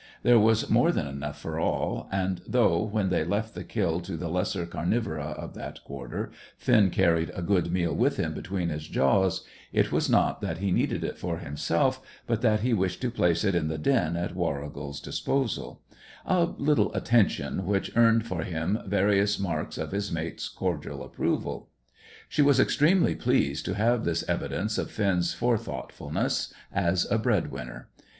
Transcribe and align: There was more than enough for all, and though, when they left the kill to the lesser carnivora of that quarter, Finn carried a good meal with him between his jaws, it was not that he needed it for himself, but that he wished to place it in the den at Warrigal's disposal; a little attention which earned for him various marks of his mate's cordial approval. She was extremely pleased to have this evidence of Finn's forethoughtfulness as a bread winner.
There 0.23 0.39
was 0.39 0.67
more 0.67 0.91
than 0.91 1.05
enough 1.05 1.39
for 1.39 1.59
all, 1.59 2.09
and 2.11 2.41
though, 2.47 2.81
when 2.81 3.09
they 3.09 3.23
left 3.23 3.53
the 3.53 3.63
kill 3.63 3.99
to 3.99 4.17
the 4.17 4.29
lesser 4.29 4.65
carnivora 4.65 5.33
of 5.37 5.53
that 5.53 5.83
quarter, 5.83 6.31
Finn 6.57 6.89
carried 6.89 7.29
a 7.35 7.43
good 7.43 7.71
meal 7.71 7.93
with 7.95 8.17
him 8.17 8.33
between 8.33 8.69
his 8.69 8.87
jaws, 8.87 9.43
it 9.71 9.91
was 9.91 10.09
not 10.09 10.41
that 10.41 10.57
he 10.57 10.71
needed 10.71 11.03
it 11.03 11.19
for 11.19 11.37
himself, 11.37 12.01
but 12.25 12.41
that 12.41 12.61
he 12.61 12.73
wished 12.73 12.99
to 13.01 13.11
place 13.11 13.43
it 13.43 13.53
in 13.53 13.67
the 13.67 13.77
den 13.77 14.17
at 14.17 14.33
Warrigal's 14.33 14.99
disposal; 14.99 15.83
a 16.25 16.45
little 16.45 16.91
attention 16.95 17.67
which 17.67 17.95
earned 17.95 18.25
for 18.25 18.41
him 18.41 18.79
various 18.87 19.37
marks 19.39 19.77
of 19.77 19.91
his 19.91 20.11
mate's 20.11 20.49
cordial 20.49 21.03
approval. 21.03 21.69
She 22.27 22.41
was 22.41 22.59
extremely 22.59 23.13
pleased 23.13 23.65
to 23.65 23.75
have 23.75 24.03
this 24.03 24.23
evidence 24.27 24.79
of 24.79 24.89
Finn's 24.89 25.35
forethoughtfulness 25.35 26.51
as 26.73 27.05
a 27.11 27.19
bread 27.19 27.51
winner. 27.51 27.89